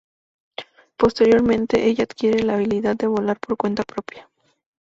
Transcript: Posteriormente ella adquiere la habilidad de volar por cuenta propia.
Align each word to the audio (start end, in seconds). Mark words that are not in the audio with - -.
Posteriormente 0.97 1.85
ella 1.85 2.05
adquiere 2.05 2.41
la 2.41 2.55
habilidad 2.55 2.95
de 2.95 3.05
volar 3.05 3.39
por 3.39 3.55
cuenta 3.55 3.83
propia. 3.83 4.27